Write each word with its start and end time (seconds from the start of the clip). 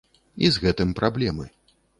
І 0.47 0.51
з 0.55 0.63
гэтым 0.63 0.95
праблемы. 1.03 1.45